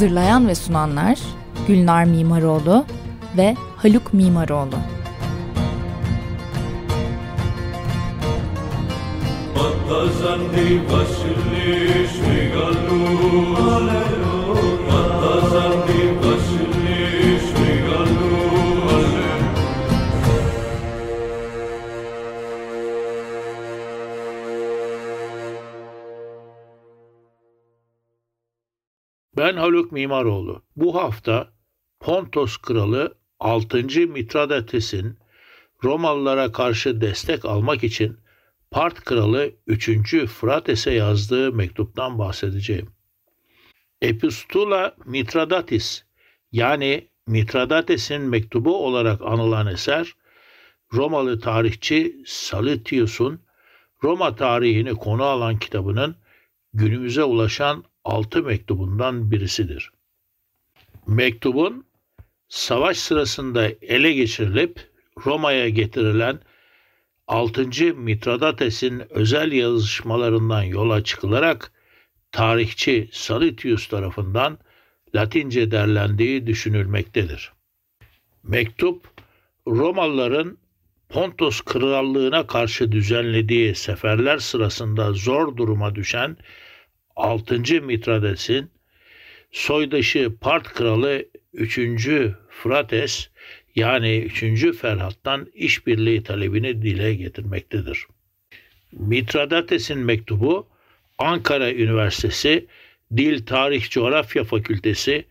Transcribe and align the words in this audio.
Hazırlayan 0.00 0.48
ve 0.48 0.54
sunanlar 0.54 1.18
Gülnar 1.68 2.04
Mimaroğlu 2.04 2.84
ve 3.36 3.56
Haluk 3.76 4.14
Mimaroğlu. 4.14 4.74
Shrigalu 12.06 12.96
Mattazandi 13.56 14.19
Ben 29.40 29.56
Haluk 29.56 29.92
Mimaroğlu. 29.92 30.62
Bu 30.76 30.94
hafta 30.94 31.52
Pontos 32.00 32.56
Kralı 32.56 33.14
6. 33.38 33.82
Mitradates'in 34.08 35.18
Romalılara 35.84 36.52
karşı 36.52 37.00
destek 37.00 37.44
almak 37.44 37.84
için 37.84 38.18
Part 38.70 39.04
Kralı 39.04 39.50
3. 39.66 40.26
Frates'e 40.26 40.90
yazdığı 40.90 41.52
mektuptan 41.52 42.18
bahsedeceğim. 42.18 42.90
Epistula 44.02 44.96
Mitradatis 45.04 46.04
yani 46.52 47.08
Mitradates'in 47.26 48.22
mektubu 48.22 48.86
olarak 48.86 49.22
anılan 49.22 49.66
eser 49.66 50.14
Romalı 50.92 51.40
tarihçi 51.40 52.22
Salitius'un 52.26 53.40
Roma 54.04 54.36
tarihini 54.36 54.94
konu 54.94 55.24
alan 55.24 55.58
kitabının 55.58 56.16
günümüze 56.74 57.24
ulaşan 57.24 57.84
altı 58.04 58.42
mektubundan 58.42 59.30
birisidir. 59.30 59.90
Mektubun 61.06 61.86
savaş 62.48 62.96
sırasında 62.96 63.68
ele 63.68 64.12
geçirilip 64.12 64.90
Roma'ya 65.26 65.68
getirilen 65.68 66.40
6. 67.26 67.94
Mitradates'in 67.94 69.02
özel 69.10 69.52
yazışmalarından 69.52 70.62
yola 70.62 71.04
çıkılarak 71.04 71.72
tarihçi 72.32 73.08
Salitius 73.12 73.88
tarafından 73.88 74.58
Latince 75.14 75.70
derlendiği 75.70 76.46
düşünülmektedir. 76.46 77.52
Mektup, 78.42 79.04
Romalıların 79.66 80.58
Pontos 81.08 81.60
Krallığına 81.60 82.46
karşı 82.46 82.92
düzenlediği 82.92 83.74
seferler 83.74 84.38
sırasında 84.38 85.12
zor 85.12 85.56
duruma 85.56 85.94
düşen 85.94 86.36
6. 87.20 87.82
Mitrades'in 87.82 88.70
soydaşı 89.52 90.32
Part 90.40 90.74
kralı 90.74 91.24
3. 91.54 91.78
Frates 92.50 93.30
yani 93.76 94.18
3. 94.18 94.76
Ferhat'tan 94.76 95.46
işbirliği 95.54 96.22
talebini 96.22 96.82
dile 96.82 97.14
getirmektedir. 97.14 98.06
Mitradates'in 98.92 99.98
mektubu 99.98 100.66
Ankara 101.18 101.72
Üniversitesi 101.72 102.66
Dil 103.16 103.46
Tarih 103.46 103.90
Coğrafya 103.90 104.44
Fakültesi 104.44 105.24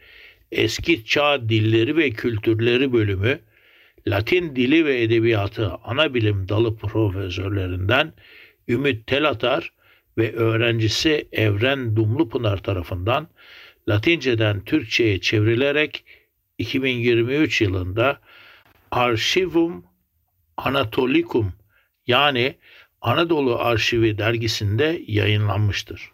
Eski 0.51 1.06
Çağ 1.06 1.50
Dilleri 1.50 1.97
ve 1.97 2.09
Kültürleri 2.09 2.94
Bölümü 2.94 3.39
Latin 4.07 4.56
Dili 4.56 4.85
ve 4.85 5.01
Edebiyatı 5.01 5.71
ana 5.83 6.13
bilim 6.13 6.50
dalı 6.50 6.75
profesörlerinden 6.75 8.13
Ümit 8.67 9.07
Telatar 9.07 9.73
ve 10.17 10.33
öğrencisi 10.33 11.27
Evren 11.31 11.95
Dumlupınar 11.95 12.57
tarafından 12.63 13.27
Latinceden 13.89 14.63
Türkçe'ye 14.63 15.21
çevrilerek 15.21 16.05
2023 16.57 17.61
yılında 17.61 18.19
Arşivum 18.91 19.85
Anatolicum 20.57 21.53
yani 22.07 22.55
Anadolu 23.01 23.59
Arşivi 23.59 24.17
dergisinde 24.17 25.01
yayınlanmıştır. 25.07 26.11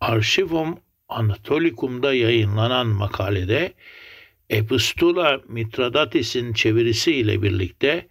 Arşivum 0.00 0.78
Anatolicum'da 1.08 2.14
yayınlanan 2.14 2.86
makalede 2.86 3.72
Epistula 4.50 5.40
Mitradatis'in 5.48 6.52
çevirisiyle 6.52 7.42
birlikte 7.42 8.08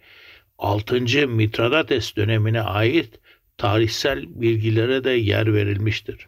6. 0.58 1.28
Mitradates 1.28 2.16
dönemine 2.16 2.62
ait 2.62 3.20
tarihsel 3.58 4.24
bilgilere 4.40 5.04
de 5.04 5.10
yer 5.10 5.54
verilmiştir. 5.54 6.26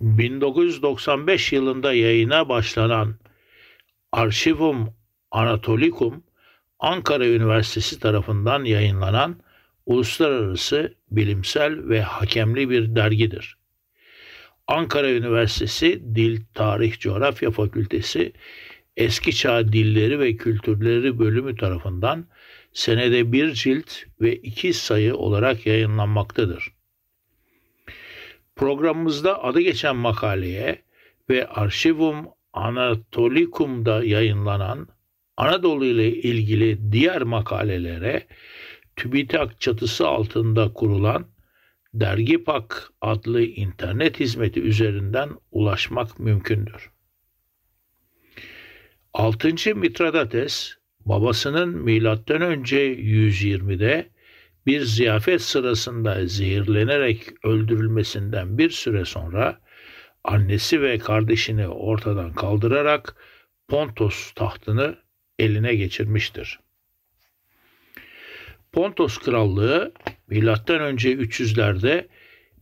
1995 0.00 1.52
yılında 1.52 1.92
yayına 1.92 2.48
başlanan 2.48 3.14
Arşivum 4.12 4.94
Anatolicum, 5.30 6.24
Ankara 6.78 7.26
Üniversitesi 7.26 8.00
tarafından 8.00 8.64
yayınlanan 8.64 9.40
uluslararası 9.86 10.94
bilimsel 11.10 11.88
ve 11.88 12.02
hakemli 12.02 12.70
bir 12.70 12.96
dergidir. 12.96 13.56
Ankara 14.66 15.10
Üniversitesi 15.10 16.14
Dil, 16.14 16.40
Tarih, 16.54 16.98
Coğrafya 16.98 17.50
Fakültesi 17.50 18.32
Eski 18.96 19.36
Çağ 19.36 19.72
Dilleri 19.72 20.20
ve 20.20 20.36
Kültürleri 20.36 21.18
bölümü 21.18 21.56
tarafından 21.56 22.26
senede 22.76 23.32
bir 23.32 23.52
cilt 23.52 23.92
ve 24.20 24.36
iki 24.36 24.72
sayı 24.72 25.16
olarak 25.16 25.66
yayınlanmaktadır. 25.66 26.72
Programımızda 28.56 29.44
adı 29.44 29.60
geçen 29.60 29.96
makaleye 29.96 30.82
ve 31.30 31.48
Arşivum 31.48 32.28
Anatolicum'da 32.52 34.04
yayınlanan 34.04 34.88
Anadolu 35.36 35.84
ile 35.84 36.08
ilgili 36.08 36.92
diğer 36.92 37.22
makalelere 37.22 38.26
TÜBİTAK 38.96 39.60
çatısı 39.60 40.08
altında 40.08 40.72
kurulan 40.72 41.26
Dergipak 41.94 42.92
adlı 43.00 43.42
internet 43.42 44.20
hizmeti 44.20 44.60
üzerinden 44.60 45.30
ulaşmak 45.50 46.18
mümkündür. 46.18 46.90
6. 49.14 49.74
Mitradates 49.74 50.76
babasının 51.06 51.68
milattan 51.68 52.42
önce 52.42 52.94
120'de 52.94 54.10
bir 54.66 54.80
ziyafet 54.80 55.42
sırasında 55.42 56.26
zehirlenerek 56.26 57.44
öldürülmesinden 57.44 58.58
bir 58.58 58.70
süre 58.70 59.04
sonra 59.04 59.60
annesi 60.24 60.82
ve 60.82 60.98
kardeşini 60.98 61.68
ortadan 61.68 62.32
kaldırarak 62.32 63.16
Pontos 63.68 64.32
tahtını 64.32 64.96
eline 65.38 65.74
geçirmiştir. 65.74 66.60
Pontos 68.72 69.18
krallığı 69.18 69.92
milattan 70.28 70.80
önce 70.80 71.12
300'lerde 71.12 72.06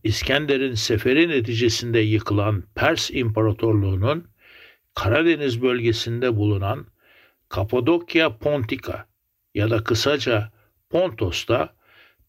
İskender'in 0.03 0.73
seferi 0.73 1.29
neticesinde 1.29 1.99
yıkılan 1.99 2.63
Pers 2.75 3.11
İmparatorluğu'nun 3.11 4.27
Karadeniz 4.95 5.61
bölgesinde 5.61 6.35
bulunan 6.35 6.87
Kapadokya 7.55 8.37
Pontika 8.37 9.07
ya 9.53 9.69
da 9.69 9.83
kısaca 9.83 10.51
Pontos'ta 10.89 11.75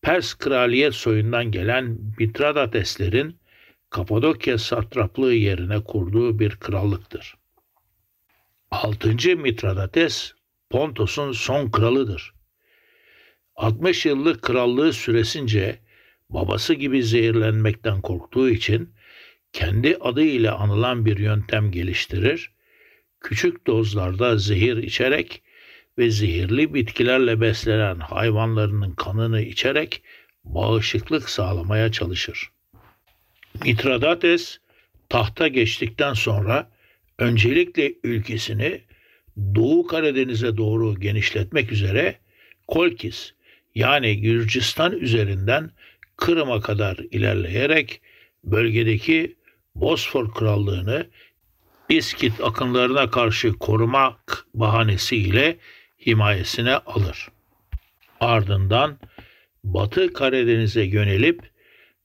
Pers 0.03 0.35
kraliyet 0.35 0.95
soyundan 0.95 1.51
gelen 1.51 1.99
Mitradateslerin 2.19 3.39
Kapadokya 3.91 4.59
satraplığı 4.59 5.35
yerine 5.35 5.85
kurduğu 5.85 6.39
bir 6.39 6.57
krallıktır. 6.57 7.37
6. 8.71 9.37
Mitradates 9.37 10.33
Pontos'un 10.71 11.33
son 11.33 11.71
kralıdır. 11.71 12.35
60 13.57 14.07
yıllık 14.07 14.43
krallığı 14.43 14.93
süresince 14.93 15.79
babası 16.31 16.75
gibi 16.75 17.03
zehirlenmekten 17.03 18.01
korktuğu 18.01 18.51
için 18.51 18.95
kendi 19.53 19.97
adı 20.01 20.23
ile 20.23 20.51
anılan 20.51 21.07
bir 21.07 21.19
yöntem 21.19 21.71
geliştirir 21.71 22.56
küçük 23.27 23.67
dozlarda 23.67 24.39
zehir 24.39 24.77
içerek 24.77 25.43
ve 25.99 26.11
zehirli 26.11 26.75
bitkilerle 26.75 27.41
beslenen 27.41 27.99
hayvanlarının 27.99 28.93
kanını 28.93 29.43
içerek 29.43 30.03
bağışıklık 30.45 31.31
sağlamaya 31.31 31.93
çalışır. 31.93 32.51
Mitradates 33.65 34.59
tahta 35.09 35.49
geçtikten 35.49 36.15
sonra 36.15 36.71
öncelikle 37.19 37.93
ülkesini 38.05 38.81
Doğu 39.55 39.87
Karadeniz'e 39.87 40.57
doğru 40.57 41.01
genişletmek 41.01 41.73
üzere 41.73 42.19
Kolkis 42.69 43.33
yani 43.75 44.21
Gürcistan 44.21 44.93
üzerinden 44.93 45.71
Kırım'a 46.17 46.61
kadar 46.61 46.97
ilerleyerek 46.97 48.01
bölgedeki 48.45 49.37
Bosfor 49.75 50.35
Krallığını 50.35 51.07
İskit 51.89 52.41
akınlarına 52.41 53.11
karşı 53.11 53.53
korumak 53.53 54.47
bahanesiyle 54.55 55.57
himayesine 56.07 56.77
alır. 56.77 57.29
Ardından 58.21 58.99
Batı 59.65 60.13
Karadeniz'e 60.13 60.83
yönelip 60.83 61.41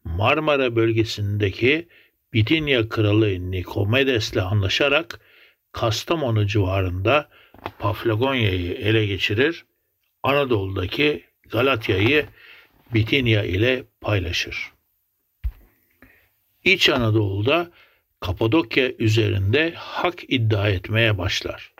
Marmara 0.03 0.75
bölgesindeki 0.75 1.87
Bitinya 2.33 2.89
Kralı 2.89 3.51
Nikomedes'le 3.51 4.37
anlaşarak 4.37 5.19
Kastamonu 5.71 6.47
civarında 6.47 7.29
Paflagonya'yı 7.79 8.73
ele 8.73 9.05
geçirir, 9.05 9.65
Anadolu'daki 10.23 11.23
Galatya'yı 11.49 12.25
Bitinya 12.93 13.43
ile 13.43 13.83
paylaşır. 14.01 14.71
İç 16.63 16.89
Anadolu'da 16.89 17.71
Kapadokya 18.21 18.91
üzerinde 18.99 19.73
hak 19.75 20.23
iddia 20.27 20.69
etmeye 20.69 21.17
başlar. 21.17 21.73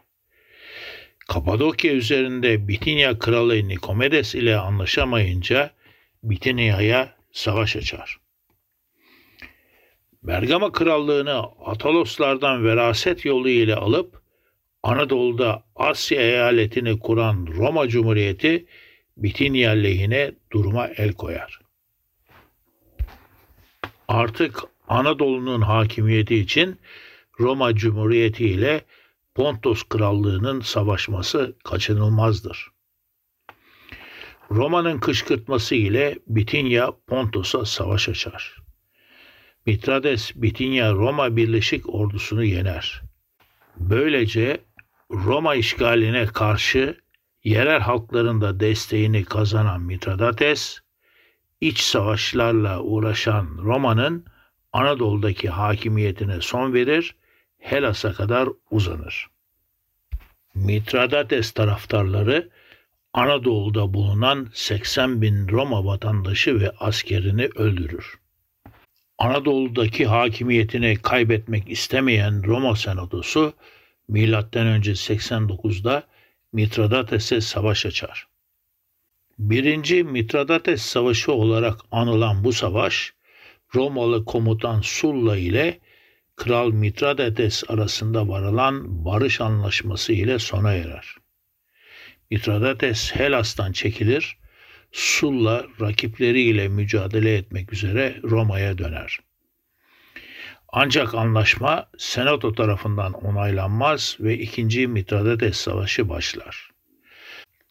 Kapadokya 1.27 1.93
üzerinde 1.93 2.67
Bitinya 2.67 3.19
kralı 3.19 3.67
Nikomedes 3.67 4.35
ile 4.35 4.57
anlaşamayınca 4.57 5.71
Bitinya'ya 6.23 7.15
savaş 7.31 7.75
açar. 7.75 8.17
Bergama 10.23 10.71
krallığını 10.71 11.43
Ataloslardan 11.65 12.65
veraset 12.65 13.25
yolu 13.25 13.49
ile 13.49 13.75
alıp 13.75 14.21
Anadolu'da 14.83 15.63
Asya 15.75 16.21
eyaletini 16.21 16.99
kuran 16.99 17.47
Roma 17.57 17.88
Cumhuriyeti 17.88 18.65
Bitinya 19.17 19.71
lehine 19.71 20.31
duruma 20.51 20.88
el 20.88 21.13
koyar. 21.13 21.61
Artık 24.07 24.63
Anadolu'nun 24.91 25.61
hakimiyeti 25.61 26.35
için 26.35 26.79
Roma 27.39 27.75
Cumhuriyeti 27.75 28.45
ile 28.45 28.81
Pontos 29.35 29.83
Krallığı'nın 29.83 30.61
savaşması 30.61 31.55
kaçınılmazdır. 31.63 32.67
Roma'nın 34.51 34.99
kışkırtması 34.99 35.75
ile 35.75 36.19
Bitinya 36.27 36.91
Pontos'a 37.07 37.65
savaş 37.65 38.09
açar. 38.09 38.57
Mitrades 39.65 40.31
Bitinya 40.35 40.93
Roma 40.93 41.35
Birleşik 41.35 41.95
Ordusunu 41.95 42.43
yener. 42.43 43.01
Böylece 43.77 44.61
Roma 45.11 45.55
işgaline 45.55 46.25
karşı 46.25 46.97
yerel 47.43 47.79
halkların 47.79 48.41
da 48.41 48.59
desteğini 48.59 49.25
kazanan 49.25 49.81
Mitradates, 49.81 50.79
iç 51.61 51.79
savaşlarla 51.79 52.81
uğraşan 52.81 53.57
Roma'nın 53.57 54.25
Anadolu'daki 54.73 55.50
hakimiyetine 55.50 56.41
son 56.41 56.73
verir, 56.73 57.15
Helas'a 57.59 58.13
kadar 58.13 58.50
uzanır. 58.71 59.27
Mitradates 60.56 61.51
taraftarları 61.51 62.50
Anadolu'da 63.13 63.94
bulunan 63.94 64.50
80 64.53 65.21
bin 65.21 65.47
Roma 65.47 65.85
vatandaşı 65.85 66.59
ve 66.59 66.71
askerini 66.79 67.45
öldürür. 67.45 68.19
Anadolu'daki 69.18 70.06
hakimiyetini 70.06 70.97
kaybetmek 71.01 71.69
istemeyen 71.69 72.44
Roma 72.44 72.75
Senatosu 72.75 73.53
M.Ö. 74.07 74.39
89'da 74.39 76.03
Mitradates'e 76.53 77.41
savaş 77.41 77.85
açar. 77.85 78.27
Birinci 79.39 80.03
Mitradates 80.03 80.81
Savaşı 80.81 81.31
olarak 81.31 81.79
anılan 81.91 82.44
bu 82.44 82.53
savaş, 82.53 83.13
Romalı 83.75 84.25
komutan 84.25 84.81
Sulla 84.81 85.38
ile 85.38 85.79
Kral 86.35 86.71
Mitradates 86.71 87.63
arasında 87.68 88.27
varılan 88.27 89.06
barış 89.06 89.41
anlaşması 89.41 90.13
ile 90.13 90.39
sona 90.39 90.73
erer. 90.73 91.15
Mitradates 92.31 93.15
Helas'tan 93.15 93.71
çekilir, 93.71 94.38
Sulla 94.91 95.65
rakipleriyle 95.81 96.68
mücadele 96.68 97.35
etmek 97.35 97.73
üzere 97.73 98.19
Roma'ya 98.23 98.77
döner. 98.77 99.19
Ancak 100.74 101.15
anlaşma 101.15 101.89
Senato 101.97 102.53
tarafından 102.53 103.13
onaylanmaz 103.13 104.17
ve 104.19 104.38
2. 104.38 104.88
Mitradates 104.88 105.57
Savaşı 105.57 106.09
başlar. 106.09 106.71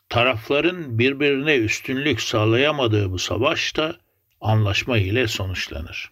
Tarafların 0.08 0.99
birbirine 0.99 1.56
üstünlük 1.56 2.20
sağlayamadığı 2.20 3.11
bu 3.11 3.19
savaş 3.19 3.76
da 3.76 3.96
anlaşma 4.41 4.99
ile 4.99 5.29
sonuçlanır. 5.29 6.11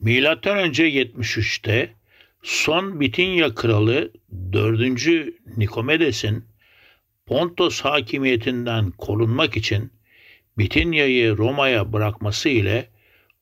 Milattan 0.00 0.58
önce 0.58 0.90
73'te 0.90 1.92
son 2.42 3.00
Bitinya 3.00 3.54
kralı 3.54 4.12
4. 4.52 5.36
Nikomedes'in 5.56 6.44
Pontos 7.26 7.80
hakimiyetinden 7.80 8.90
korunmak 8.90 9.56
için 9.56 9.92
Bitinya'yı 10.58 11.36
Roma'ya 11.36 11.92
bırakması 11.92 12.48
ile 12.48 12.88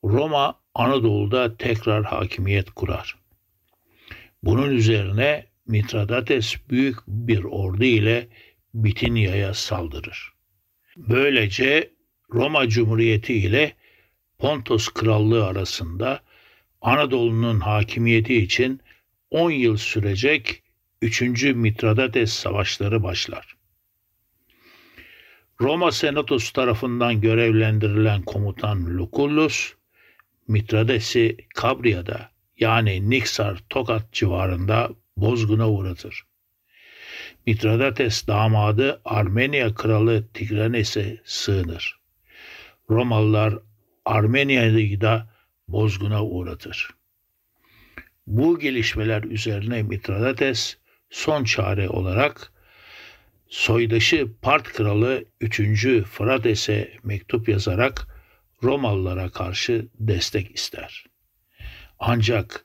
Roma 0.05 0.61
Anadolu'da 0.75 1.57
tekrar 1.57 2.05
hakimiyet 2.05 2.71
kurar. 2.71 3.17
Bunun 4.43 4.71
üzerine 4.71 5.47
Mitradates 5.67 6.57
büyük 6.71 6.97
bir 7.07 7.45
ordu 7.45 7.85
ile 7.85 8.29
Bitinya'ya 8.75 9.55
saldırır. 9.55 10.33
Böylece 10.97 11.94
Roma 12.35 12.69
Cumhuriyeti 12.69 13.35
ile 13.35 13.75
Pontos 14.39 14.89
Krallığı 14.89 15.47
arasında 15.47 16.21
Anadolu'nun 16.81 17.61
hakimiyeti 17.61 18.35
için 18.35 18.81
10 19.31 19.51
yıl 19.51 19.77
sürecek 19.77 20.63
3. 21.03 21.23
Mitradates 21.43 22.33
savaşları 22.33 23.03
başlar. 23.03 23.57
Roma 25.61 25.93
Senatosu 25.93 26.53
tarafından 26.53 27.21
görevlendirilen 27.21 28.23
komutan 28.23 28.99
Lucullus, 28.99 29.73
Mitrades'i 30.49 31.37
Kabria'da 31.55 32.31
yani 32.59 33.11
Niksar 33.11 33.59
Tokat 33.69 34.13
civarında 34.13 34.91
bozguna 35.17 35.71
uğratır. 35.71 36.23
Mitradates 37.47 38.27
damadı 38.27 39.01
Armenia 39.05 39.75
kralı 39.75 40.25
Tigranes'e 40.35 41.21
sığınır. 41.25 42.04
Romalılar 42.91 43.59
Armenia'yı 44.05 45.01
da 45.01 45.29
bozguna 45.69 46.25
uğratır. 46.25 46.91
Bu 48.27 48.59
gelişmeler 48.59 49.23
üzerine 49.23 49.83
Mitradates 49.83 50.77
son 51.11 51.45
çare 51.45 51.89
olarak 51.89 52.53
soydaşı 53.49 54.29
Part 54.43 54.73
kralı 54.73 55.25
3. 55.41 55.85
Frades'e 56.05 56.93
mektup 57.03 57.49
yazarak 57.49 58.07
Romalılara 58.63 59.31
karşı 59.31 59.89
destek 59.95 60.55
ister. 60.55 61.05
Ancak 61.99 62.65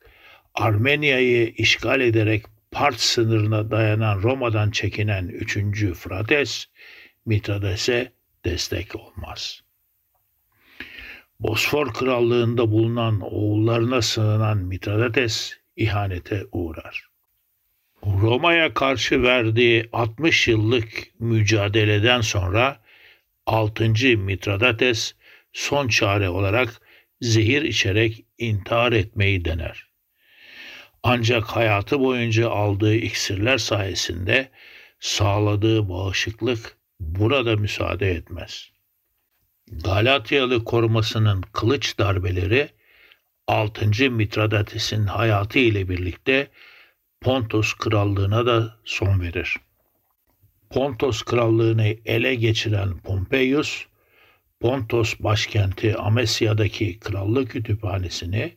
Armenia'yı 0.55 1.47
işgal 1.47 2.01
ederek 2.01 2.45
Part 2.71 2.99
sınırına 2.99 3.71
dayanan 3.71 4.21
Roma'dan 4.21 4.71
çekinen 4.71 5.27
3. 5.27 5.57
Frades, 5.93 6.65
Mitrades'e 7.25 8.11
destek 8.45 8.95
olmaz. 8.95 9.61
Bosfor 11.39 11.93
krallığında 11.93 12.71
bulunan 12.71 13.21
oğullarına 13.21 14.01
sığınan 14.01 14.57
Mitradates 14.57 15.57
ihanete 15.75 16.45
uğrar. 16.51 17.09
Roma'ya 18.03 18.73
karşı 18.73 19.23
verdiği 19.23 19.89
60 19.93 20.47
yıllık 20.47 20.87
mücadeleden 21.19 22.21
sonra 22.21 22.79
6. 23.45 23.89
Mitradates 24.17 25.15
son 25.53 25.87
çare 25.87 26.29
olarak 26.29 26.81
zehir 27.21 27.61
içerek 27.61 28.25
intihar 28.37 28.91
etmeyi 28.91 29.45
dener. 29.45 29.87
Ancak 31.03 31.43
hayatı 31.43 31.99
boyunca 31.99 32.49
aldığı 32.49 32.95
iksirler 32.95 33.57
sayesinde 33.57 34.49
sağladığı 34.99 35.89
bağışıklık 35.89 36.77
burada 36.99 37.55
müsaade 37.55 38.11
etmez. 38.11 38.78
Galatyalı 39.71 40.63
korumasının 40.63 41.43
kılıç 41.53 41.99
darbeleri 41.99 42.69
6. 43.47 44.11
Mitradates'in 44.11 45.03
hayatı 45.03 45.59
ile 45.59 45.89
birlikte 45.89 46.47
Pontos 47.21 47.73
krallığına 47.73 48.45
da 48.45 48.77
son 48.85 49.21
verir. 49.21 49.57
Pontos 50.69 51.21
krallığını 51.21 51.95
ele 52.05 52.35
geçiren 52.35 52.97
Pompeius, 52.97 53.85
Pontos 54.59 55.15
başkenti 55.19 55.95
Amesya'daki 55.95 56.99
krallık 56.99 57.51
kütüphanesini 57.51 58.53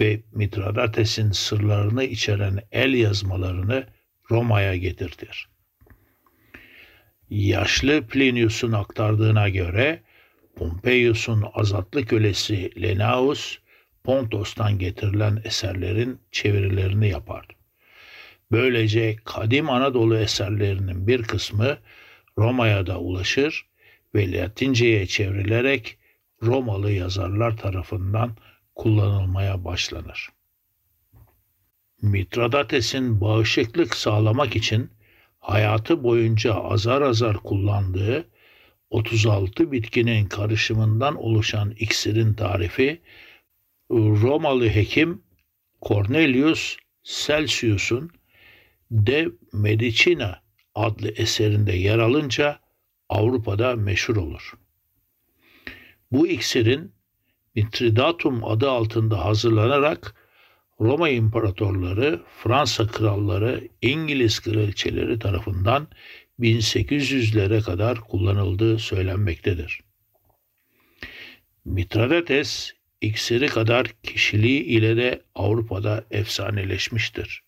ve 0.00 0.20
Mitradates'in 0.32 1.30
sırlarını 1.30 2.04
içeren 2.04 2.58
el 2.72 2.94
yazmalarını 2.94 3.86
Roma'ya 4.30 4.76
getirtir. 4.76 5.48
Yaşlı 7.30 8.06
Plinius'un 8.06 8.72
aktardığına 8.72 9.48
göre 9.48 10.02
Pompeius'un 10.56 11.44
azatlı 11.54 12.04
kölesi 12.04 12.82
Lenaus, 12.82 13.58
Pontos'tan 14.04 14.78
getirilen 14.78 15.42
eserlerin 15.44 16.20
çevirilerini 16.30 17.08
yapar. 17.08 17.46
Böylece 18.50 19.16
kadim 19.24 19.70
Anadolu 19.70 20.18
eserlerinin 20.18 21.06
bir 21.06 21.22
kısmı 21.22 21.78
Roma'ya 22.38 22.86
da 22.86 23.00
ulaşır 23.00 23.66
ve 24.14 24.32
Latinceye 24.32 25.06
çevrilerek 25.06 25.98
Romalı 26.42 26.92
yazarlar 26.92 27.56
tarafından 27.56 28.36
kullanılmaya 28.74 29.64
başlanır. 29.64 30.28
Mitradates'in 32.02 33.20
bağışıklık 33.20 33.96
sağlamak 33.96 34.56
için 34.56 34.90
hayatı 35.40 36.04
boyunca 36.04 36.54
azar 36.54 37.02
azar 37.02 37.36
kullandığı 37.36 38.31
36 38.92 39.72
bitkinin 39.72 40.26
karışımından 40.26 41.16
oluşan 41.16 41.70
iksirin 41.70 42.34
tarifi 42.34 43.00
Romalı 43.90 44.68
hekim 44.68 45.22
Cornelius 45.82 46.76
Celsius'un 47.04 48.10
De 48.90 49.28
Medicina 49.52 50.42
adlı 50.74 51.08
eserinde 51.08 51.72
yer 51.72 51.98
alınca 51.98 52.60
Avrupa'da 53.08 53.76
meşhur 53.76 54.16
olur. 54.16 54.52
Bu 56.12 56.28
iksirin 56.28 56.92
Mitridatum 57.54 58.44
adı 58.44 58.70
altında 58.70 59.24
hazırlanarak 59.24 60.14
Roma 60.80 61.08
imparatorları, 61.08 62.20
Fransa 62.42 62.86
kralları, 62.86 63.68
İngiliz 63.82 64.40
kraliçeleri 64.40 65.18
tarafından 65.18 65.88
1800'lere 66.42 67.62
kadar 67.62 68.00
kullanıldığı 68.00 68.78
söylenmektedir. 68.78 69.80
Mitradates 71.64 72.72
iksiri 73.00 73.46
kadar 73.46 73.86
kişiliği 74.02 74.62
ile 74.62 74.96
de 74.96 75.22
Avrupa'da 75.34 76.04
efsaneleşmiştir. 76.10 77.42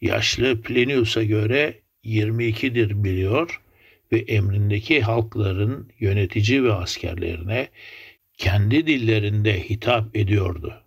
Yaşlı 0.00 0.62
Plinius'a 0.62 1.22
göre 1.22 1.80
22'dir 2.04 3.04
biliyor 3.04 3.60
ve 4.12 4.18
emrindeki 4.18 5.00
halkların 5.00 5.92
yönetici 5.98 6.64
ve 6.64 6.72
askerlerine 6.72 7.68
kendi 8.38 8.86
dillerinde 8.86 9.68
hitap 9.68 10.16
ediyordu. 10.16 10.82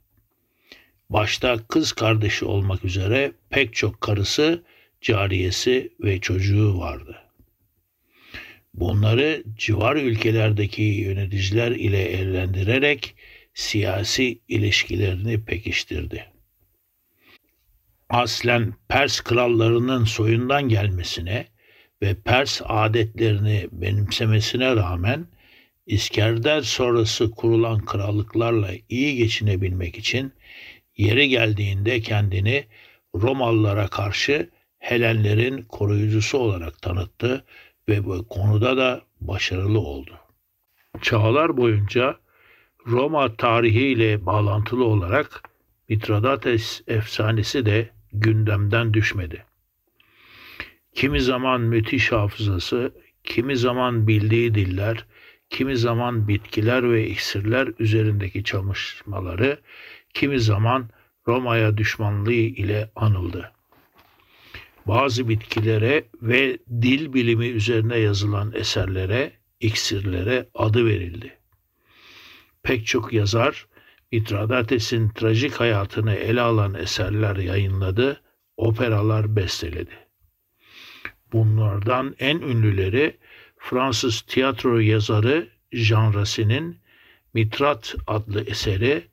Başta 1.10 1.68
kız 1.68 1.92
kardeşi 1.92 2.46
olmak 2.46 2.86
üzere 2.86 3.32
pek 3.50 3.74
çok 3.74 4.02
karısı, 4.02 4.64
cariyesi 5.04 5.94
ve 6.00 6.20
çocuğu 6.20 6.80
vardı. 6.80 7.18
Bunları 8.74 9.44
civar 9.58 9.96
ülkelerdeki 9.96 10.82
yöneticiler 10.82 11.72
ile 11.72 12.12
evlendirerek 12.12 13.16
siyasi 13.54 14.40
ilişkilerini 14.48 15.46
pekiştirdi. 15.46 16.26
Aslen 18.10 18.74
Pers 18.88 19.22
krallarının 19.22 20.04
soyundan 20.04 20.70
gelmesine 20.70 21.48
ve 22.02 22.16
Pers 22.16 22.62
adetlerini 22.66 23.68
benimsemesine 23.72 24.76
rağmen 24.76 25.28
İskender 25.86 26.62
sonrası 26.62 27.32
kurulan 27.32 27.86
krallıklarla 27.86 28.72
iyi 28.90 29.16
geçinebilmek 29.18 29.98
için 29.98 30.34
yeri 30.98 31.30
geldiğinde 31.30 32.02
kendini 32.02 32.66
Romalılara 33.16 33.88
karşı 33.88 34.50
Helenlerin 34.84 35.62
koruyucusu 35.62 36.38
olarak 36.38 36.82
tanıttı 36.82 37.44
ve 37.90 38.06
bu 38.06 38.28
konuda 38.28 38.78
da 38.78 39.02
başarılı 39.22 39.80
oldu. 39.80 40.20
Çağlar 41.02 41.58
boyunca 41.58 42.20
Roma 42.88 43.36
tarihiyle 43.36 44.26
bağlantılı 44.26 44.86
olarak 44.86 45.50
Mitradates 45.90 46.82
efsanesi 46.88 47.66
de 47.66 47.90
gündemden 48.14 48.94
düşmedi. 48.94 49.46
Kimi 50.96 51.22
zaman 51.22 51.62
müthiş 51.62 52.12
hafızası, 52.12 52.94
kimi 53.24 53.58
zaman 53.58 54.08
bildiği 54.08 54.56
diller, 54.56 55.06
kimi 55.50 55.78
zaman 55.78 56.28
bitkiler 56.28 56.92
ve 56.92 57.08
iksirler 57.08 57.70
üzerindeki 57.80 58.44
çalışmaları, 58.44 59.60
kimi 60.14 60.40
zaman 60.40 60.90
Roma'ya 61.28 61.78
düşmanlığı 61.78 62.34
ile 62.34 62.92
anıldı. 62.96 63.53
Bazı 64.88 65.30
bitkilere 65.30 66.04
ve 66.22 66.58
dil 66.82 67.14
bilimi 67.14 67.48
üzerine 67.48 67.98
yazılan 67.98 68.54
eserlere, 68.56 69.32
iksirlere 69.60 70.50
adı 70.54 70.86
verildi. 70.86 71.38
Pek 72.64 72.88
çok 72.88 73.14
yazar 73.14 73.68
Mitradates'in 74.12 75.10
trajik 75.10 75.54
hayatını 75.54 76.14
ele 76.14 76.42
alan 76.42 76.74
eserler 76.74 77.36
yayınladı, 77.36 78.22
operalar 78.58 79.36
besteledi. 79.36 79.92
Bunlardan 81.34 82.16
en 82.20 82.38
ünlüleri 82.42 83.18
Fransız 83.58 84.22
tiyatro 84.22 84.80
yazarı 84.80 85.48
Jean 85.72 86.14
Racine'in 86.14 86.78
Mitrat 87.34 87.96
adlı 88.08 88.44
eseri 88.44 89.08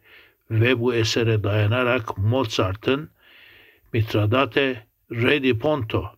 ve 0.50 0.80
bu 0.80 0.94
esere 0.94 1.44
dayanarak 1.44 2.18
Mozart'ın 2.18 3.10
Mitradate 3.92 4.86
Re 5.10 5.42
di 5.42 5.58
Ponto 5.58 6.10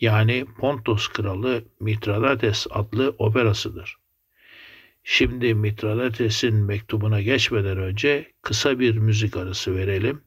yani 0.00 0.46
Pontos 0.58 1.08
Kralı 1.08 1.64
Mitradates 1.80 2.66
adlı 2.70 3.14
operasıdır. 3.18 3.96
Şimdi 5.04 5.54
Mitradates'in 5.54 6.54
mektubuna 6.54 7.20
geçmeden 7.20 7.78
önce 7.78 8.32
kısa 8.42 8.78
bir 8.78 8.96
müzik 8.96 9.36
arası 9.36 9.76
verelim 9.76 10.22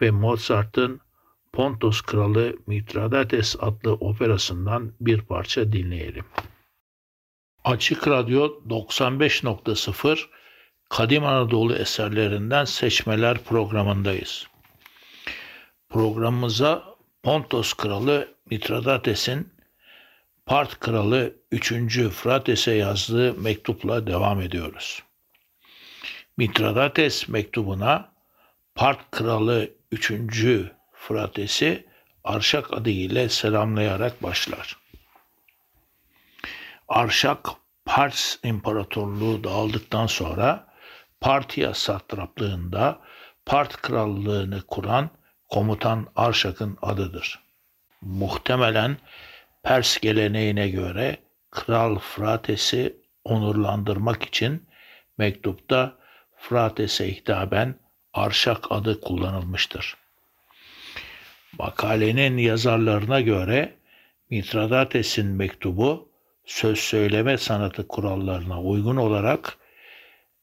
ve 0.00 0.10
Mozart'ın 0.10 1.00
Pontos 1.52 2.02
Kralı 2.02 2.56
Mitradates 2.66 3.56
adlı 3.60 3.92
operasından 3.92 4.92
bir 5.00 5.20
parça 5.20 5.72
dinleyelim. 5.72 6.24
Açık 7.64 8.08
Radyo 8.08 8.62
95.0 8.68 10.26
Kadim 10.90 11.24
Anadolu 11.24 11.74
eserlerinden 11.74 12.64
seçmeler 12.64 13.38
programındayız. 13.44 14.46
Programımıza 15.88 16.93
Pontos 17.24 17.74
Kralı 17.74 18.34
Mitradates'in 18.50 19.52
Part 20.46 20.80
Kralı 20.80 21.36
3. 21.52 21.72
Frates'e 22.08 22.72
yazdığı 22.72 23.34
mektupla 23.34 24.06
devam 24.06 24.40
ediyoruz. 24.40 25.02
Mitradates 26.36 27.28
mektubuna 27.28 28.12
Part 28.74 29.10
Kralı 29.10 29.70
3. 29.92 30.12
Frates'i 30.92 31.86
Arşak 32.24 32.74
adı 32.74 32.90
ile 32.90 33.28
selamlayarak 33.28 34.22
başlar. 34.22 34.76
Arşak 36.88 37.48
Pars 37.84 38.36
İmparatorluğu 38.42 39.44
dağıldıktan 39.44 40.06
sonra 40.06 40.66
Partya 41.20 41.74
satraplığında 41.74 43.00
Part 43.46 43.76
Krallığını 43.76 44.62
kuran 44.62 45.10
komutan 45.54 46.06
Arşak'ın 46.16 46.78
adıdır. 46.82 47.40
Muhtemelen 48.00 48.96
Pers 49.62 50.00
geleneğine 50.00 50.68
göre 50.68 51.16
Kral 51.50 51.98
Frates'i 51.98 52.96
onurlandırmak 53.24 54.22
için 54.22 54.66
mektupta 55.18 55.96
Frates'e 56.36 57.08
hitaben 57.16 57.74
Arşak 58.12 58.72
adı 58.72 59.00
kullanılmıştır. 59.00 59.96
Makalenin 61.58 62.38
yazarlarına 62.38 63.20
göre 63.20 63.74
Mitradates'in 64.30 65.26
mektubu 65.26 66.08
söz 66.44 66.78
söyleme 66.78 67.38
sanatı 67.38 67.88
kurallarına 67.88 68.62
uygun 68.62 68.96
olarak 68.96 69.58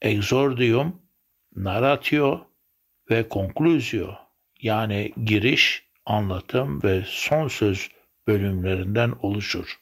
exordium, 0.01 1.01
narratio 1.56 2.48
ve 3.10 3.25
conclusio 3.32 4.21
yani 4.62 5.13
giriş, 5.25 5.84
anlatım 6.06 6.84
ve 6.84 7.03
son 7.08 7.48
söz 7.48 7.89
bölümlerinden 8.27 9.13
oluşur. 9.22 9.80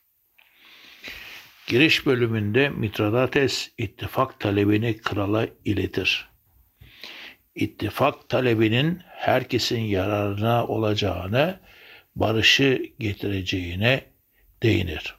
Giriş 1.68 2.06
bölümünde 2.06 2.70
Mitradates 2.70 3.72
ittifak 3.78 4.40
talebini 4.40 4.98
krala 4.98 5.48
iletir. 5.66 6.30
İttifak 7.56 8.30
talebinin 8.30 9.02
herkesin 9.08 9.82
yararına 9.82 10.68
olacağını, 10.68 11.60
barışı 12.16 12.84
getireceğine 13.00 14.06
değinir. 14.64 15.16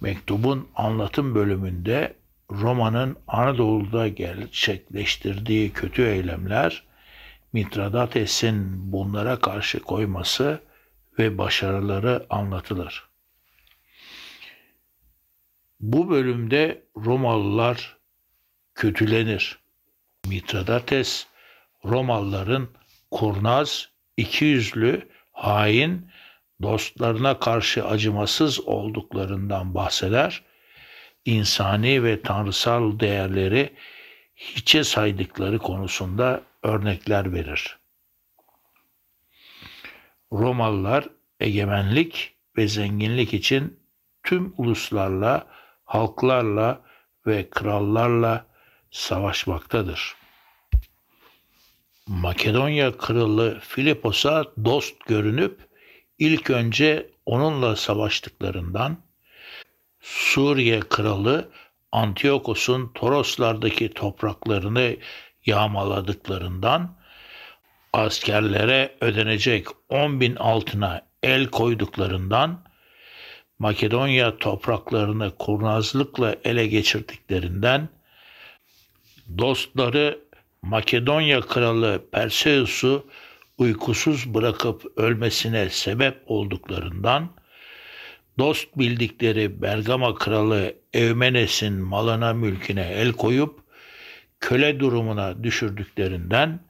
Mektubun 0.00 0.68
anlatım 0.74 1.34
bölümünde 1.34 2.14
Roma'nın 2.50 3.16
Anadolu'da 3.26 4.08
gerçekleştirdiği 4.08 5.72
kötü 5.72 6.02
eylemler, 6.02 6.84
Mitradates'in 7.56 8.92
bunlara 8.92 9.38
karşı 9.38 9.80
koyması 9.80 10.60
ve 11.18 11.38
başarıları 11.38 12.26
anlatılır. 12.30 13.08
Bu 15.80 16.10
bölümde 16.10 16.82
Romalılar 16.96 17.96
kötülenir. 18.74 19.58
Mitradates 20.26 21.26
Romalıların 21.84 22.68
kurnaz, 23.10 23.88
ikiyüzlü, 24.16 25.08
hain, 25.32 26.10
dostlarına 26.62 27.38
karşı 27.38 27.86
acımasız 27.86 28.60
olduklarından 28.60 29.74
bahseder. 29.74 30.42
insani 31.24 32.04
ve 32.04 32.22
tanrısal 32.22 33.00
değerleri 33.00 33.74
hiçe 34.36 34.84
saydıkları 34.84 35.58
konusunda 35.58 36.42
örnekler 36.66 37.32
verir. 37.32 37.78
Romalılar 40.32 41.08
egemenlik 41.40 42.34
ve 42.56 42.68
zenginlik 42.68 43.34
için 43.34 43.80
tüm 44.22 44.54
uluslarla, 44.56 45.46
halklarla 45.84 46.80
ve 47.26 47.50
krallarla 47.50 48.46
savaşmaktadır. 48.90 50.14
Makedonya 52.06 52.96
kralı 52.98 53.60
Filipos'a 53.60 54.44
dost 54.64 55.06
görünüp 55.06 55.68
ilk 56.18 56.50
önce 56.50 57.10
onunla 57.26 57.76
savaştıklarından, 57.76 58.98
Suriye 60.00 60.80
kralı 60.80 61.50
Antiyokos'un 61.92 62.92
Toroslardaki 62.94 63.94
topraklarını 63.94 64.96
yağmaladıklarından, 65.46 66.96
askerlere 67.92 68.96
ödenecek 69.00 69.66
10 69.88 70.20
bin 70.20 70.36
altına 70.36 71.02
el 71.22 71.46
koyduklarından, 71.46 72.66
Makedonya 73.58 74.38
topraklarını 74.38 75.36
kurnazlıkla 75.38 76.36
ele 76.44 76.66
geçirdiklerinden, 76.66 77.88
dostları 79.38 80.18
Makedonya 80.62 81.40
kralı 81.40 82.04
Perseus'u 82.12 83.06
uykusuz 83.58 84.34
bırakıp 84.34 84.98
ölmesine 84.98 85.70
sebep 85.70 86.22
olduklarından, 86.26 87.30
dost 88.38 88.76
bildikleri 88.76 89.62
Bergama 89.62 90.14
kralı 90.14 90.74
Evmenes'in 90.92 91.72
malına 91.72 92.34
mülküne 92.34 92.88
el 92.92 93.12
koyup 93.12 93.65
köle 94.40 94.80
durumuna 94.80 95.44
düşürdüklerinden, 95.44 96.60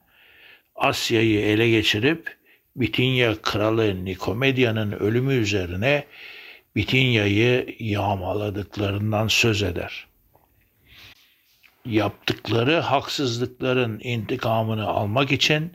Asya'yı 0.75 1.41
ele 1.41 1.71
geçirip 1.71 2.37
Bitinya 2.77 3.43
kralı 3.43 4.05
Nikomedia'nın 4.05 4.93
ölümü 4.93 5.35
üzerine 5.35 6.05
Bitinya'yı 6.77 7.77
yağmaladıklarından 7.79 9.29
söz 9.29 9.63
eder. 9.63 10.07
Yaptıkları 11.85 12.77
haksızlıkların 12.77 14.01
intikamını 14.05 14.87
almak 14.87 15.33
için 15.33 15.73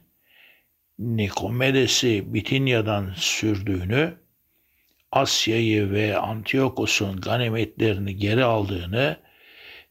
Nikomedes'i 1.00 2.34
Bitinya'dan 2.34 3.14
sürdüğünü, 3.16 4.14
Asya'yı 5.12 5.92
ve 5.92 6.18
Antiyokos'un 6.18 7.22
ganimetlerini 7.22 8.16
geri 8.16 8.44
aldığını, 8.44 9.18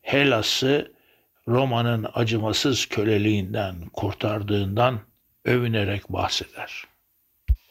Helas'ı 0.03 0.93
Roma'nın 1.51 2.07
acımasız 2.15 2.87
köleliğinden 2.87 3.75
kurtardığından 3.93 5.01
övünerek 5.45 6.09
bahseder. 6.09 6.85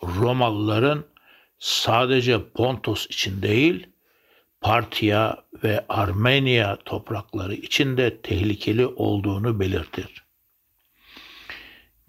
Romalıların 0.04 1.06
sadece 1.60 2.50
Pontos 2.50 3.06
için 3.06 3.42
değil, 3.42 3.88
Partia 4.62 5.36
ve 5.64 5.86
Armenia 5.90 6.76
toprakları 6.76 7.54
için 7.54 7.98
de 7.98 8.22
tehlikeli 8.22 8.86
olduğunu 8.86 9.60
belirtir. 9.60 10.24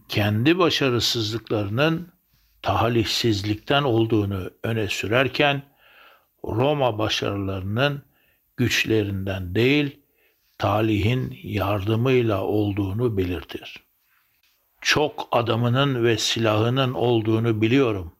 Kendi 0.09 0.59
başarısızlıklarının 0.59 2.12
tahalihsizlikten 2.62 3.83
olduğunu 3.83 4.51
öne 4.62 4.88
sürerken 4.88 5.62
Roma 6.44 6.99
başarılarının 6.99 8.03
güçlerinden 8.57 9.55
değil, 9.55 10.00
talihin 10.61 11.38
yardımıyla 11.42 12.42
olduğunu 12.42 13.16
belirtir. 13.16 13.77
Çok 14.81 15.29
adamının 15.33 16.05
ve 16.05 16.18
silahının 16.18 16.94
olduğunu 16.94 17.62
biliyorum. 17.62 18.12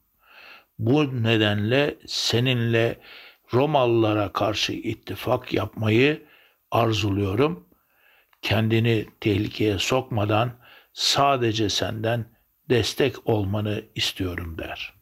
Bu 0.79 1.23
nedenle 1.23 1.97
seninle 2.07 3.01
Romalılara 3.55 4.33
karşı 4.33 4.73
ittifak 4.73 5.53
yapmayı 5.53 6.23
arzuluyorum. 6.71 7.69
Kendini 8.43 9.07
tehlikeye 9.21 9.79
sokmadan 9.79 10.53
sadece 10.93 11.69
senden 11.69 12.25
destek 12.71 13.29
olmanı 13.29 13.85
istiyorum 13.95 14.59
der. 14.59 14.93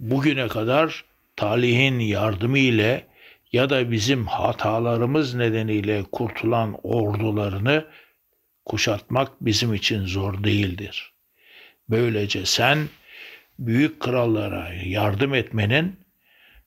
Bugüne 0.00 0.48
kadar 0.48 1.04
talihin 1.36 1.98
yardımı 1.98 2.58
ile 2.58 3.09
ya 3.52 3.70
da 3.70 3.90
bizim 3.90 4.26
hatalarımız 4.26 5.34
nedeniyle 5.34 6.02
kurtulan 6.12 6.78
ordularını 6.82 7.86
kuşatmak 8.64 9.32
bizim 9.40 9.74
için 9.74 10.06
zor 10.06 10.44
değildir. 10.44 11.12
Böylece 11.88 12.46
sen 12.46 12.88
büyük 13.58 14.00
krallara 14.00 14.72
yardım 14.84 15.34
etmenin 15.34 16.00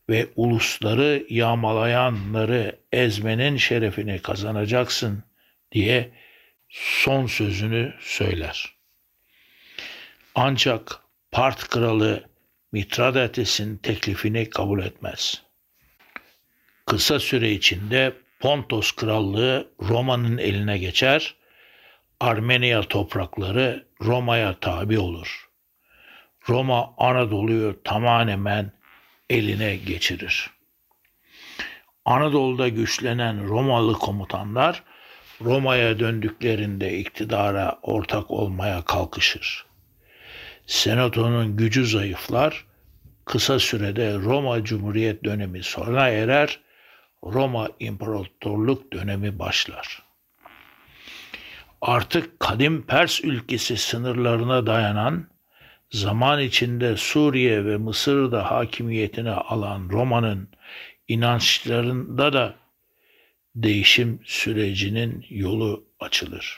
ve 0.10 0.28
ulusları 0.36 1.26
yağmalayanları 1.30 2.80
ezmenin 2.92 3.58
şerefini 3.58 4.22
kazanacaksın 4.22 5.24
diye 5.72 6.12
son 6.70 7.28
sözünü 7.28 7.94
söyler. 8.00 8.74
Ancak 10.36 11.04
Part 11.32 11.70
kralı 11.70 12.24
Mitradetes'in 12.72 13.78
teklifini 13.78 14.50
kabul 14.50 14.84
etmez. 14.84 15.44
Kısa 16.86 17.20
süre 17.20 17.52
içinde 17.52 18.14
Pontos 18.40 18.92
krallığı 18.92 19.72
Roma'nın 19.82 20.38
eline 20.38 20.78
geçer, 20.78 21.36
Armenia 22.20 22.82
toprakları 22.82 23.88
Roma'ya 24.02 24.60
tabi 24.60 25.00
olur. 25.00 25.50
Roma 26.50 26.94
Anadolu'yu 26.98 27.84
tamamen 27.84 28.72
eline 29.30 29.76
geçirir. 29.76 30.50
Anadolu'da 32.06 32.68
güçlenen 32.68 33.48
Romalı 33.48 33.94
komutanlar 33.94 34.84
Roma'ya 35.42 36.00
döndüklerinde 36.00 36.98
iktidara 36.98 37.80
ortak 37.82 38.32
olmaya 38.32 38.82
kalkışır. 38.82 39.66
Senato'nun 40.68 41.58
gücü 41.58 41.86
zayıflar, 41.86 42.66
kısa 43.26 43.60
sürede 43.60 44.14
Roma 44.14 44.64
Cumhuriyet 44.64 45.24
dönemi 45.24 45.64
sona 45.64 46.10
erer, 46.10 46.60
Roma 47.24 47.70
İmparatorluk 47.80 48.94
dönemi 48.94 49.40
başlar. 49.40 50.04
Artık 51.82 52.40
kadim 52.40 52.86
Pers 52.86 53.24
ülkesi 53.24 53.78
sınırlarına 53.78 54.66
dayanan 54.66 55.28
zaman 55.92 56.42
içinde 56.42 56.98
Suriye 56.98 57.66
ve 57.66 57.78
Mısır'da 57.78 58.52
hakimiyetine 58.52 59.32
alan 59.32 59.90
Roma'nın 59.90 60.50
inançlarında 61.08 62.34
da 62.34 62.56
değişim 63.56 64.20
sürecinin 64.26 65.26
yolu 65.30 65.86
açılır. 66.00 66.58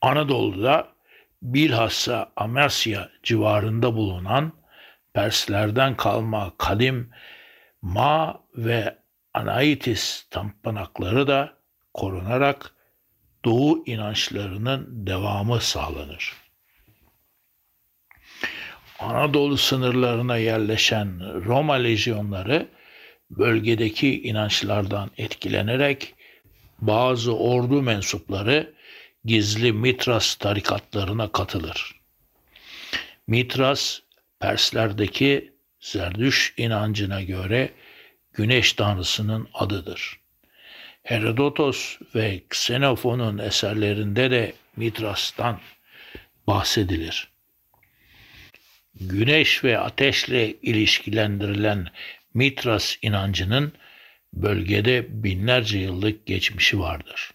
Anadolu'da 0.00 0.88
bilhassa 1.42 2.32
Amasya 2.36 3.10
civarında 3.22 3.94
bulunan 3.94 4.52
Perslerden 5.14 5.96
kalma 5.96 6.52
kadim 6.58 7.10
Ma 7.86 8.44
ve 8.56 8.98
Anaitis 9.34 10.26
tapınakları 10.30 11.26
da 11.26 11.56
korunarak 11.94 12.72
Doğu 13.44 13.86
inançlarının 13.86 15.06
devamı 15.06 15.60
sağlanır. 15.60 16.32
Anadolu 18.98 19.56
sınırlarına 19.56 20.36
yerleşen 20.36 21.34
Roma 21.44 21.74
lejyonları 21.74 22.68
bölgedeki 23.30 24.22
inançlardan 24.22 25.10
etkilenerek 25.16 26.14
bazı 26.78 27.36
ordu 27.36 27.82
mensupları 27.82 28.74
gizli 29.24 29.72
Mitras 29.72 30.34
tarikatlarına 30.34 31.32
katılır. 31.32 32.00
Mitras, 33.26 34.00
Perslerdeki 34.40 35.55
Zerdüş 35.86 36.54
inancına 36.56 37.22
göre 37.22 37.70
güneş 38.32 38.72
tanrısının 38.72 39.48
adıdır. 39.54 40.20
Herodotos 41.02 41.98
ve 42.14 42.34
Xenofon'un 42.34 43.38
eserlerinde 43.38 44.30
de 44.30 44.54
Mitras'tan 44.76 45.60
bahsedilir. 46.46 47.28
Güneş 48.94 49.64
ve 49.64 49.78
ateşle 49.78 50.54
ilişkilendirilen 50.62 51.86
Mitras 52.34 52.96
inancının 53.02 53.72
bölgede 54.32 55.06
binlerce 55.08 55.78
yıllık 55.78 56.26
geçmişi 56.26 56.78
vardır. 56.78 57.30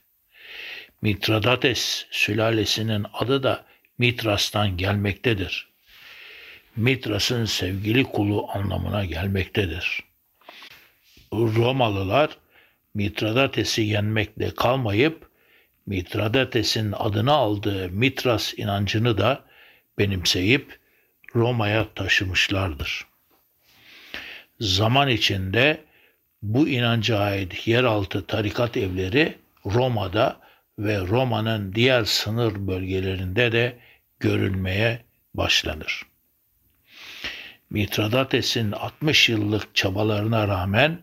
Mitradates 1.01 2.05
sülalesinin 2.11 3.05
adı 3.13 3.43
da 3.43 3.65
Mitras'tan 3.97 4.77
gelmektedir. 4.77 5.70
Mitras'ın 6.75 7.45
sevgili 7.45 8.03
kulu 8.03 8.47
anlamına 8.53 9.05
gelmektedir. 9.05 10.03
Romalılar 11.33 12.37
Mitradates'i 12.93 13.81
yenmekle 13.81 14.55
kalmayıp 14.55 15.29
Mitradates'in 15.85 16.91
adını 16.91 17.31
aldığı 17.31 17.89
Mitras 17.89 18.53
inancını 18.57 19.17
da 19.17 19.43
benimseyip 19.97 20.79
Roma'ya 21.35 21.93
taşımışlardır. 21.93 23.05
Zaman 24.59 25.09
içinde 25.09 25.81
bu 26.41 26.67
inanca 26.67 27.19
ait 27.19 27.67
yeraltı 27.67 28.27
tarikat 28.27 28.77
evleri 28.77 29.37
Roma'da 29.65 30.39
ve 30.79 30.99
Roma'nın 30.99 31.75
diğer 31.75 32.03
sınır 32.03 32.67
bölgelerinde 32.67 33.51
de 33.51 33.77
görülmeye 34.19 35.01
başlanır. 35.33 36.10
Mitradates'in 37.71 38.71
60 38.71 39.29
yıllık 39.29 39.75
çabalarına 39.75 40.47
rağmen 40.47 40.99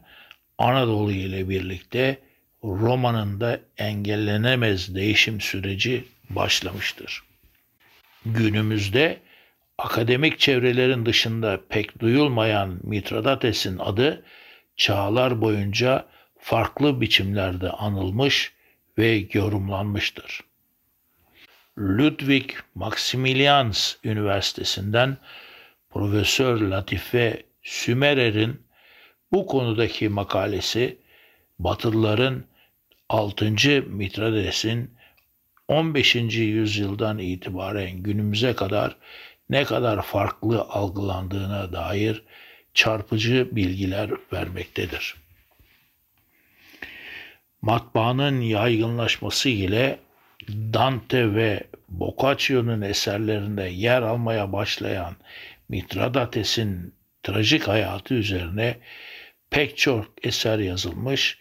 Anadolu 0.58 1.12
ile 1.12 1.48
birlikte 1.48 2.18
Roma'nın 2.64 3.40
da 3.40 3.60
engellenemez 3.78 4.94
değişim 4.94 5.40
süreci 5.40 6.04
başlamıştır. 6.30 7.22
Günümüzde 8.26 9.20
akademik 9.78 10.38
çevrelerin 10.38 11.06
dışında 11.06 11.60
pek 11.68 12.00
duyulmayan 12.00 12.80
Mitradates'in 12.82 13.78
adı 13.78 14.24
çağlar 14.76 15.40
boyunca 15.40 16.06
farklı 16.38 17.00
biçimlerde 17.00 17.70
anılmış 17.70 18.52
ve 18.98 19.26
yorumlanmıştır. 19.32 20.40
Ludwig 21.78 22.50
Maximilians 22.74 23.94
Üniversitesi'nden 24.04 25.16
Profesör 25.90 26.60
Latife 26.60 27.42
Sümerer'in 27.62 28.62
bu 29.32 29.46
konudaki 29.46 30.08
makalesi 30.08 30.98
Batılıların 31.58 32.44
6. 33.08 33.50
Mitrades'in 33.86 34.94
15. 35.68 36.14
yüzyıldan 36.36 37.18
itibaren 37.18 38.02
günümüze 38.02 38.52
kadar 38.52 38.96
ne 39.50 39.64
kadar 39.64 40.02
farklı 40.02 40.60
algılandığına 40.62 41.72
dair 41.72 42.22
çarpıcı 42.74 43.48
bilgiler 43.52 44.10
vermektedir. 44.32 45.14
Matbaanın 47.62 48.40
yaygınlaşması 48.40 49.48
ile 49.48 49.98
Dante 50.48 51.34
ve 51.34 51.64
Boccaccio'nun 51.88 52.80
eserlerinde 52.80 53.62
yer 53.62 54.02
almaya 54.02 54.52
başlayan 54.52 55.16
Mitradates'in 55.68 56.94
trajik 57.22 57.68
hayatı 57.68 58.14
üzerine 58.14 58.78
pek 59.50 59.78
çok 59.78 60.26
eser 60.26 60.58
yazılmış 60.58 61.38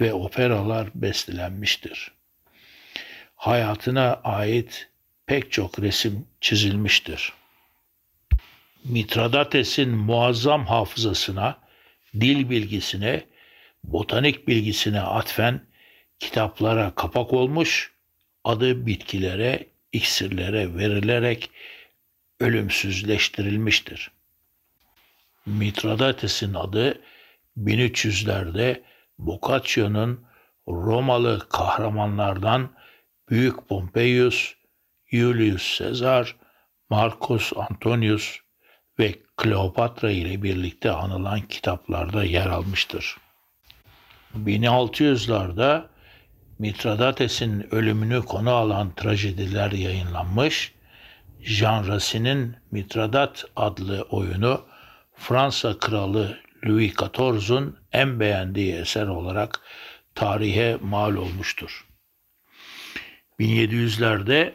ve 0.00 0.12
operalar 0.12 0.88
bestelenmiştir. 0.94 2.10
Hayatına 3.36 4.20
ait 4.24 4.88
pek 5.26 5.52
çok 5.52 5.80
resim 5.80 6.26
çizilmiştir. 6.40 7.32
Mitradates'in 8.84 9.90
muazzam 9.90 10.66
hafızasına, 10.66 11.58
dil 12.20 12.50
bilgisine, 12.50 13.24
botanik 13.84 14.48
bilgisine 14.48 15.00
atfen 15.00 15.60
kitaplara 16.18 16.94
kapak 16.94 17.32
olmuş, 17.32 17.92
adı 18.44 18.86
bitkilere, 18.86 19.66
iksirlere 19.92 20.76
verilerek 20.76 21.50
ölümsüzleştirilmiştir. 22.40 24.10
Mitradates'in 25.46 26.54
adı 26.54 27.00
1300'lerde 27.56 28.82
Boccaccio'nun 29.18 30.24
Romalı 30.68 31.48
kahramanlardan 31.48 32.70
Büyük 33.30 33.68
Pompeius, 33.68 34.54
Julius 35.06 35.78
Caesar, 35.78 36.36
Marcus 36.90 37.52
Antonius 37.56 38.40
ve 38.98 39.14
Kleopatra 39.36 40.10
ile 40.10 40.42
birlikte 40.42 40.90
anılan 40.90 41.40
kitaplarda 41.40 42.24
yer 42.24 42.46
almıştır. 42.46 43.16
1600'larda 44.36 45.86
Mitradates'in 46.58 47.74
ölümünü 47.74 48.22
konu 48.24 48.50
alan 48.50 48.94
trajediler 48.94 49.72
yayınlanmış, 49.72 50.74
Jean 51.42 51.88
Racine'in 51.88 52.56
Mitradat 52.70 53.44
adlı 53.56 54.02
oyunu 54.02 54.64
Fransa 55.14 55.78
Kralı 55.78 56.38
Louis 56.66 56.92
XIV'un 56.92 57.76
en 57.92 58.20
beğendiği 58.20 58.74
eser 58.74 59.06
olarak 59.06 59.60
tarihe 60.14 60.78
mal 60.82 61.14
olmuştur. 61.14 61.86
1700'lerde 63.40 64.52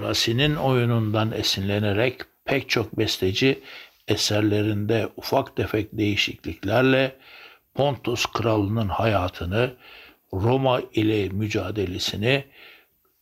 Racine'in 0.00 0.56
oyunundan 0.56 1.32
esinlenerek 1.32 2.20
pek 2.44 2.70
çok 2.70 2.98
besteci 2.98 3.62
eserlerinde 4.08 5.08
ufak 5.16 5.56
tefek 5.56 5.88
değişikliklerle 5.92 7.16
Pontus 7.74 8.26
kralının 8.26 8.88
hayatını, 8.88 9.74
Roma 10.32 10.80
ile 10.92 11.28
mücadelesini, 11.28 12.44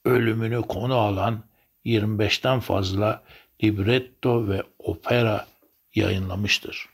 ölümünü 0.04 0.62
konu 0.62 0.94
alan 0.94 1.47
25'ten 1.88 2.60
fazla 2.60 3.22
libretto 3.64 4.48
ve 4.48 4.62
opera 4.78 5.46
yayınlamıştır. 5.94 6.88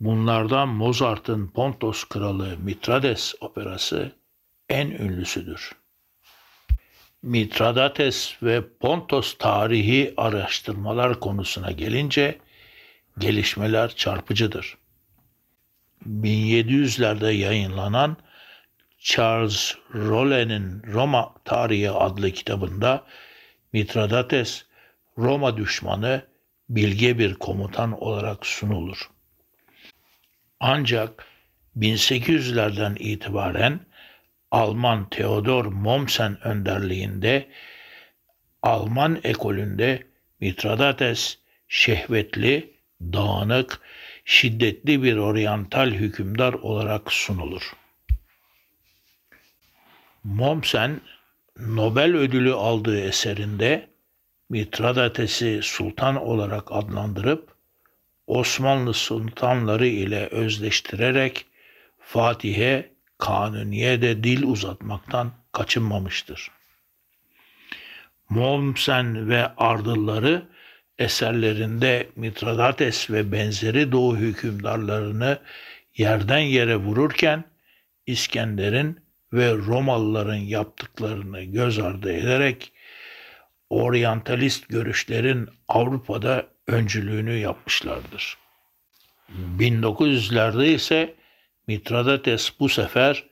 Bunlardan 0.00 0.68
Mozart'ın 0.68 1.48
Pontos 1.48 2.04
Kralı 2.04 2.58
Mitrades 2.58 3.34
operası 3.40 4.12
en 4.68 4.90
ünlüsüdür. 4.90 5.72
Mitradates 7.22 8.34
ve 8.42 8.62
Pontos 8.80 9.38
tarihi 9.38 10.14
araştırmalar 10.16 11.20
konusuna 11.20 11.70
gelince 11.70 12.38
gelişmeler 13.18 13.94
çarpıcıdır. 13.94 14.76
1700'lerde 16.06 17.32
yayınlanan 17.32 18.16
Charles 18.98 19.74
Rolle'nin 19.94 20.82
Roma 20.92 21.34
Tarihi 21.44 21.90
adlı 21.90 22.30
kitabında 22.30 23.04
Mitradates 23.72 24.64
Roma 25.18 25.56
düşmanı 25.56 26.26
bilge 26.68 27.18
bir 27.18 27.34
komutan 27.34 28.02
olarak 28.02 28.46
sunulur. 28.46 29.10
Ancak 30.60 31.26
1800'lerden 31.78 32.96
itibaren 32.98 33.80
Alman 34.50 35.10
Theodor 35.10 35.64
Mommsen 35.64 36.46
önderliğinde 36.46 37.48
Alman 38.62 39.20
ekolünde 39.24 40.06
Mitradates 40.40 41.38
şehvetli, 41.68 42.74
dağınık, 43.00 43.80
şiddetli 44.24 45.02
bir 45.02 45.16
oryantal 45.16 45.90
hükümdar 45.90 46.52
olarak 46.52 47.12
sunulur. 47.12 47.72
Mommsen 50.24 51.00
Nobel 51.58 52.16
ödülü 52.16 52.52
aldığı 52.52 53.00
eserinde 53.00 53.90
Mitradates'i 54.48 55.60
sultan 55.62 56.16
olarak 56.16 56.72
adlandırıp 56.72 57.54
Osmanlı 58.26 58.94
sultanları 58.94 59.86
ile 59.86 60.26
özleştirerek 60.26 61.46
Fatih'e 61.98 62.92
Kanuni'ye 63.18 64.02
de 64.02 64.24
dil 64.24 64.42
uzatmaktan 64.42 65.32
kaçınmamıştır. 65.52 66.50
Mommsen 68.28 69.28
ve 69.28 69.46
ardılları 69.56 70.48
eserlerinde 70.98 72.08
Mitradates 72.16 73.10
ve 73.10 73.32
benzeri 73.32 73.92
doğu 73.92 74.16
hükümdarlarını 74.16 75.38
yerden 75.96 76.38
yere 76.38 76.76
vururken 76.76 77.44
İskender'in 78.06 79.00
ve 79.32 79.54
Romalıların 79.54 80.34
yaptıklarını 80.34 81.42
göz 81.42 81.78
ardı 81.78 82.12
ederek 82.12 82.72
oryantalist 83.70 84.68
görüşlerin 84.68 85.48
Avrupa'da 85.68 86.46
öncülüğünü 86.66 87.36
yapmışlardır. 87.36 88.36
1900'lerde 89.58 90.66
ise 90.66 91.14
Mitradates 91.66 92.60
bu 92.60 92.68
sefer 92.68 93.24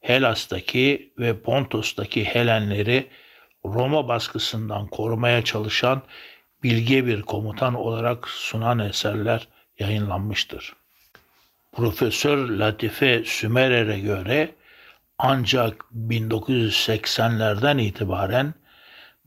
Helas'taki 0.00 1.12
ve 1.18 1.40
Pontos'taki 1.40 2.24
Helenleri 2.24 3.06
Roma 3.64 4.08
baskısından 4.08 4.86
korumaya 4.86 5.44
çalışan 5.44 6.02
bilge 6.62 7.06
bir 7.06 7.22
komutan 7.22 7.74
olarak 7.74 8.28
sunan 8.28 8.78
eserler 8.78 9.48
yayınlanmıştır. 9.78 10.72
Profesör 11.72 12.48
Latife 12.48 13.22
Sümerer'e 13.24 14.00
göre 14.00 14.54
ancak 15.18 15.84
1980'lerden 16.08 17.78
itibaren 17.78 18.54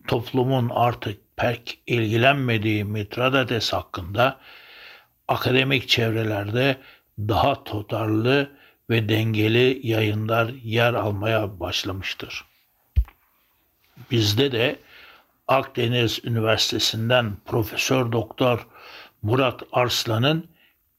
toplumun 0.08 0.70
artık 0.70 1.20
pek 1.38 1.80
ilgilenmediği 1.88 2.84
Mitradates 2.84 3.74
hakkında 3.74 4.40
akademik 5.28 5.90
çevrelerde 5.90 6.78
daha 7.20 7.64
tutarlı 7.64 8.52
ve 8.90 9.10
dengeli 9.10 9.88
yayınlar 9.88 10.50
yer 10.64 10.94
almaya 10.94 11.60
başlamıştır. 11.60 12.46
Bizde 14.12 14.52
de 14.52 14.80
Akdeniz 15.48 16.20
Üniversitesi'nden 16.24 17.38
Profesör 17.46 18.12
Doktor 18.12 18.68
Murat 19.22 19.64
Arslan'ın 19.72 20.50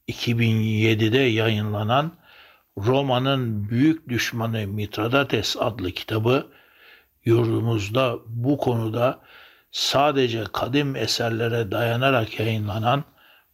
2007'de 0.07 1.17
yayınlanan 1.17 2.20
Roma'nın 2.77 3.69
Büyük 3.69 4.09
Düşmanı 4.09 4.67
Mitradates 4.67 5.57
adlı 5.59 5.91
kitabı 5.91 6.51
yurdumuzda 7.25 8.17
bu 8.25 8.57
konuda 8.57 9.21
sadece 9.71 10.43
kadim 10.53 10.95
eserlere 10.95 11.71
dayanarak 11.71 12.39
yayınlanan 12.39 13.03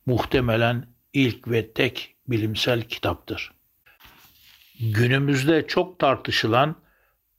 muhtemelen 0.06 0.88
ilk 1.13 1.47
ve 1.47 1.71
tek 1.71 2.15
bilimsel 2.27 2.82
kitaptır. 2.82 3.51
Günümüzde 4.80 5.67
çok 5.67 5.99
tartışılan 5.99 6.75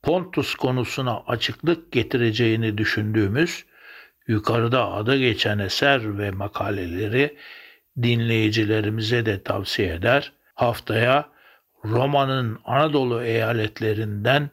Pontus 0.03 0.55
konusuna 0.55 1.23
açıklık 1.27 1.93
getireceğini 1.93 2.79
düşündüğümüz 2.79 3.65
yukarıda 4.27 4.93
adı 4.93 5.17
geçen 5.17 5.59
eser 5.59 6.19
ve 6.19 6.31
makaleleri 6.31 7.37
dinleyicilerimize 8.03 9.27
de 9.27 9.43
tavsiye 9.43 9.95
eder. 9.95 10.33
Haftaya 10.55 11.29
Roma'nın 11.85 12.59
Anadolu 12.65 13.23
eyaletlerinden 13.23 14.51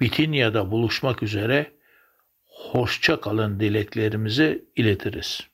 Bitinya'da 0.00 0.70
buluşmak 0.70 1.22
üzere 1.22 1.72
hoşça 2.44 3.20
kalın 3.20 3.60
dileklerimizi 3.60 4.64
iletiriz. 4.76 5.53